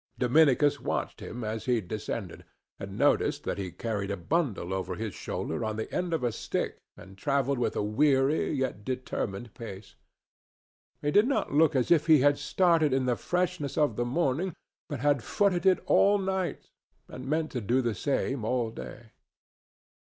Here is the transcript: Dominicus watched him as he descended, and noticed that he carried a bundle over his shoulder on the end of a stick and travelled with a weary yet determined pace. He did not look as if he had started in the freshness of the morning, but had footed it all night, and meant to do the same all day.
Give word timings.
Dominicus 0.17 0.79
watched 0.79 1.19
him 1.19 1.43
as 1.43 1.65
he 1.65 1.79
descended, 1.79 2.43
and 2.79 2.97
noticed 2.97 3.43
that 3.43 3.59
he 3.59 3.69
carried 3.69 4.09
a 4.09 4.17
bundle 4.17 4.73
over 4.73 4.95
his 4.95 5.13
shoulder 5.13 5.63
on 5.63 5.75
the 5.75 5.93
end 5.93 6.11
of 6.11 6.23
a 6.23 6.31
stick 6.31 6.79
and 6.97 7.19
travelled 7.19 7.59
with 7.59 7.75
a 7.75 7.83
weary 7.83 8.51
yet 8.51 8.83
determined 8.83 9.53
pace. 9.53 9.93
He 11.03 11.11
did 11.11 11.27
not 11.27 11.53
look 11.53 11.75
as 11.75 11.91
if 11.91 12.07
he 12.07 12.21
had 12.21 12.39
started 12.39 12.93
in 12.93 13.05
the 13.05 13.15
freshness 13.15 13.77
of 13.77 13.95
the 13.95 14.03
morning, 14.03 14.55
but 14.89 15.01
had 15.01 15.21
footed 15.23 15.67
it 15.67 15.83
all 15.85 16.17
night, 16.17 16.71
and 17.07 17.27
meant 17.29 17.51
to 17.51 17.61
do 17.61 17.83
the 17.83 17.93
same 17.93 18.43
all 18.43 18.71
day. 18.71 19.11